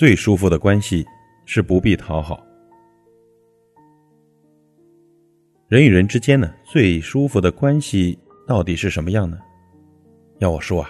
[0.00, 1.06] 最舒服的关系
[1.44, 2.42] 是不必讨好。
[5.68, 9.38] 人与人之间呢，最舒服的关系到底是什么样呢？
[10.38, 10.88] 要我说啊，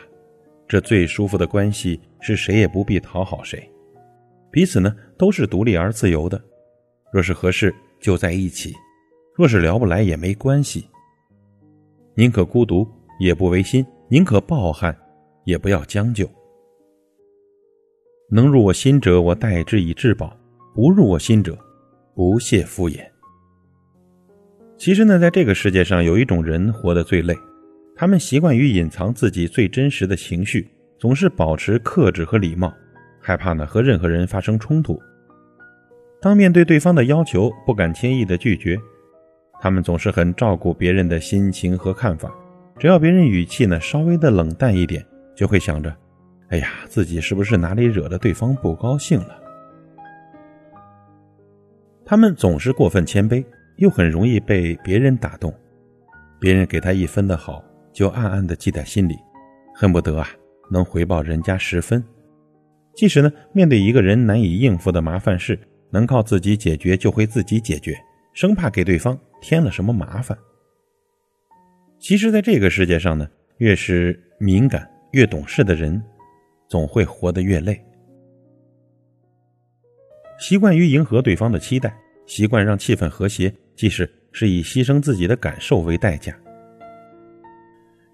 [0.68, 3.68] 这最舒服的关系是谁也不必讨好谁，
[4.49, 6.40] 彼此呢都是独立而自由的。
[7.13, 8.72] 若是合适就在一起，
[9.35, 10.86] 若是聊不来也没关系。
[12.14, 12.86] 宁可孤独
[13.18, 14.96] 也不违心，宁可抱憾
[15.43, 16.30] 也不要将就。
[18.32, 20.29] 能入我心者，我待之以至宝；
[20.72, 21.58] 不入我心者，
[22.14, 23.00] 不屑敷衍。
[24.76, 27.36] 其实呢，在这个世界上，有一种人活得最累，
[27.96, 32.72] 他们习惯于隐藏自己最真实的情绪，总是保持克制和礼貌，
[33.20, 34.97] 害怕呢和任何人发生冲突。
[36.22, 38.78] 当面对对方的要求，不敢轻易的拒绝，
[39.60, 42.33] 他们总是很照顾别人的心情和看法。
[42.78, 45.92] 只要别人语气呢稍微的冷淡一点，就会想着，
[46.50, 49.40] 哎呀，自己是不是哪里惹得对方不高兴了？
[52.04, 53.44] 他们总是过分谦卑。
[53.76, 55.50] 又很容易被别人打动，
[56.38, 59.16] 别人给他一分的好，就暗暗的记在心里，
[59.74, 60.28] 恨不得啊
[60.70, 62.04] 能回报人家十分。
[62.94, 67.96] 即使呢面对一个人难以应付的麻烦事，能靠自己解决就会自己解决，
[68.34, 70.36] 生怕给对方添了什么麻烦。
[71.98, 76.02] 其实，在这个世界上呢，越是敏感、越懂事的人，
[76.70, 77.78] 总会活得越累。
[80.38, 83.52] 习惯于迎合对方的期待，习惯让气氛和谐。
[83.77, 86.38] 即使是以牺牲自己的感受为代价，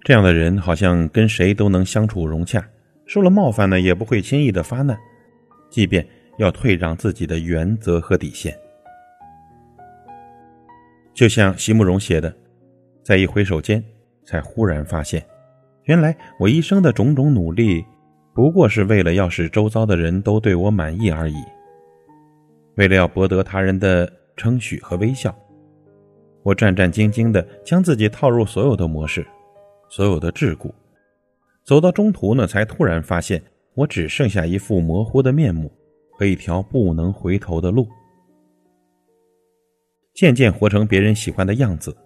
[0.05, 2.65] 这样的人好像跟谁都能相处融洽，
[3.05, 4.97] 受了冒犯呢也不会轻易的发难，
[5.69, 6.07] 即便
[6.39, 8.57] 要退让自己的原则和底线。
[11.13, 12.33] 就像席慕容写的，
[13.03, 13.83] 在一回首间，
[14.25, 15.21] 才忽然发现，
[15.87, 17.85] 原来我一生的种种努力，
[18.37, 21.43] 不过是为了要使周遭的人都对我满意而已，
[22.75, 25.35] 为了要博得他人的称许和微笑。
[26.43, 29.27] 我战战兢兢地将自己套入所有的模式，
[29.89, 30.71] 所有的桎梏，
[31.65, 33.43] 走到中途呢，才突然发现
[33.73, 35.73] 我只剩下一副模糊的面目
[36.13, 37.89] 和一条不能回头的路。
[40.13, 41.97] 渐渐活成别人喜欢的样子，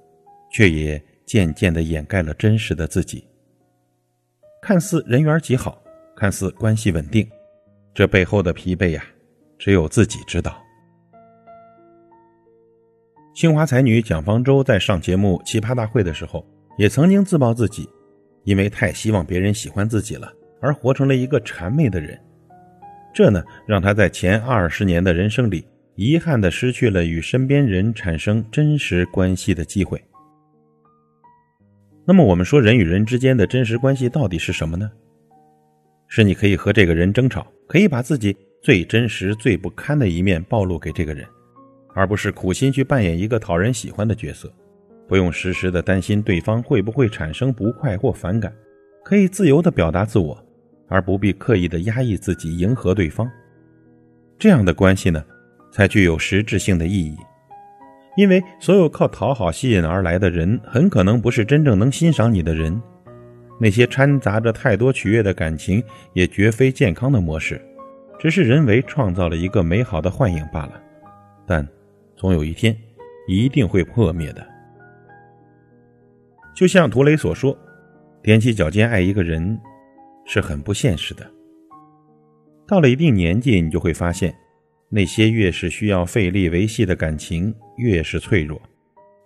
[0.53, 3.25] 却也渐渐地掩盖了真实的自己。
[4.63, 5.83] 看似人缘极好，
[6.21, 7.27] 看似关系稳定，
[7.95, 9.03] 这背后的疲惫呀，
[9.59, 10.63] 只有自己知道。
[13.35, 17.89] 清华才女蒋方舟在上节目《奇葩大会》的时候，也曾经自曝自己，
[18.45, 22.21] 因为太希望别人喜欢自己了，而活成了一个谄媚的人。
[23.15, 29.99] 这呢，让她在前二十年的人生里，遗憾的失去了与身边人产生真实关系的机会。
[32.05, 34.91] 那么，我们说人与人之间的真实关系到底是什么呢？
[36.11, 41.25] 是你可以和这个人争吵，可以把自己最真实、最不堪的一面暴露给这个人。
[41.95, 44.53] 而不是苦心去扮演一个讨人喜欢的角色，
[45.09, 48.53] 不用时时的担心对方会不会产生不快或反感，
[49.05, 50.37] 可以自由的表达自我，
[50.89, 53.31] 而不必刻意的压抑自己迎合对方。
[54.37, 55.25] 这样的关系呢，
[55.73, 57.17] 才具有实质性的意义。
[58.17, 62.81] 因为所有靠讨好吸引而来的人，很可能不是真正能欣赏你的人。
[63.61, 65.81] 那些掺杂着太多取悦的感情，
[66.15, 67.61] 也绝非健康的模式，
[68.19, 70.83] 只是人为创造了一个美好的幻影罢了。
[71.47, 71.65] 但。
[72.17, 72.77] 总有一天，
[73.27, 74.47] 一定会破灭的。
[76.55, 77.57] 就像涂磊所说
[78.23, 79.59] ：“踮起脚尖爱一个人，
[80.27, 81.27] 是很不现实的。
[82.69, 84.37] 到了一定年纪，你就会发现，
[84.91, 88.61] 那些越是需要费力维系的感情，越是脆弱。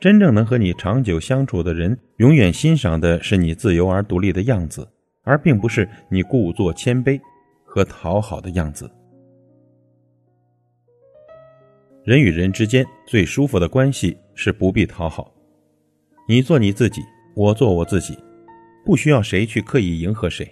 [0.05, 4.87] 真正能和你长久相处的人，永远欣赏的是你自由而独立的样子，
[5.23, 7.19] 而并不是你故作谦卑
[7.65, 8.91] 和讨好的样子。”
[12.05, 15.33] 人与人之间最舒服的关系是不必讨好，
[16.29, 17.01] 你做你自己，
[17.35, 18.15] 我做我自己，
[18.85, 20.47] 不需要谁去刻意迎合谁。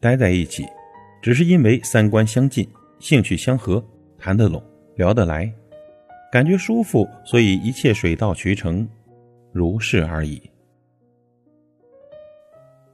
[0.00, 0.66] 待在一起，
[1.22, 2.68] 只是因为三观相近、
[2.98, 3.80] 兴趣相合、
[4.18, 4.60] 谈得拢、
[4.96, 5.48] 聊得来，
[6.30, 8.88] 感觉舒服，所以一切水到渠成，
[9.52, 10.40] 如是而已。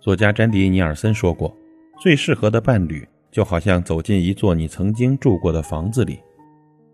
[0.00, 1.54] 作家詹迪尼尔森说过
[2.00, 6.18] ：“最适合的伴侣，就好像走进一座你曾经住过的房子里。”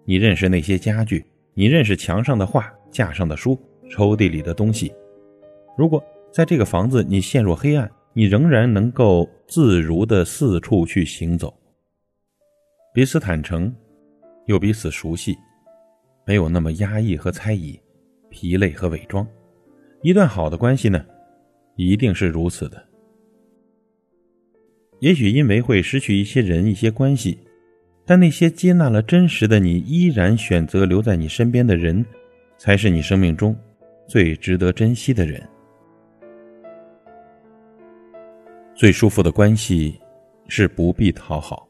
[0.05, 1.25] 你认识那些家具，
[1.55, 3.57] 你认识墙上的画、架上的书、
[3.89, 4.93] 抽屉里的东西。
[5.79, 6.03] 如果
[6.33, 11.55] 在这个房子你陷入黑暗，你仍然能够自如的四处去行走。
[12.93, 13.73] 彼此坦诚，
[14.47, 15.39] 又彼此熟悉，
[16.25, 17.79] 没有那么压抑和猜疑，
[18.29, 19.27] 疲累和伪装。
[20.03, 21.05] 一段好的关系呢，
[21.77, 22.83] 一定是如此的。
[25.01, 27.39] 也许因为会失去一些人、一些关系，
[28.05, 32.05] 但那些接纳了真实的你，依然选择留在你身边的人，
[32.57, 33.57] 才是你生命中
[34.07, 35.43] 最值得珍惜的人。
[38.75, 40.01] 最舒服的关系，
[40.49, 41.69] 是不必讨好。